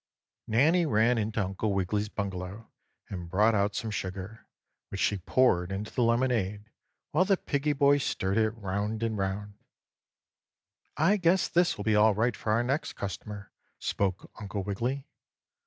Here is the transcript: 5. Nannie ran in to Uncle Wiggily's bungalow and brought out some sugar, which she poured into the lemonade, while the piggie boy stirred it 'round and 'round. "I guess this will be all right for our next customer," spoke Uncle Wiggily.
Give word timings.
5. 0.47 0.53
Nannie 0.55 0.87
ran 0.87 1.19
in 1.19 1.31
to 1.33 1.43
Uncle 1.45 1.73
Wiggily's 1.75 2.09
bungalow 2.09 2.71
and 3.09 3.29
brought 3.29 3.53
out 3.53 3.75
some 3.75 3.91
sugar, 3.91 4.47
which 4.89 4.99
she 4.99 5.17
poured 5.17 5.71
into 5.71 5.93
the 5.93 6.01
lemonade, 6.01 6.71
while 7.11 7.23
the 7.23 7.37
piggie 7.37 7.73
boy 7.77 7.99
stirred 7.99 8.39
it 8.39 8.49
'round 8.57 9.03
and 9.03 9.15
'round. 9.19 9.59
"I 10.97 11.17
guess 11.17 11.47
this 11.47 11.77
will 11.77 11.83
be 11.83 11.95
all 11.95 12.15
right 12.15 12.35
for 12.35 12.51
our 12.51 12.63
next 12.63 12.93
customer," 12.93 13.51
spoke 13.77 14.31
Uncle 14.39 14.63
Wiggily. 14.63 15.05